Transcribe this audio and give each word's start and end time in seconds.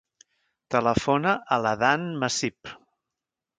Telefona 0.75 1.35
a 1.57 1.61
l'Adán 1.67 2.09
Masip. 2.25 2.75